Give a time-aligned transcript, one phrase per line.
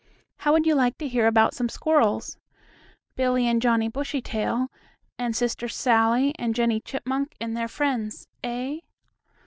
[0.37, 2.35] How would you like to hear about some squirrels?
[3.15, 4.71] Billie and Johnnie Bushytail
[5.19, 8.79] and Sister Sallie and Jennie Chipmunk and their friends, eh?